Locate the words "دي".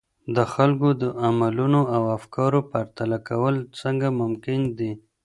4.77-4.91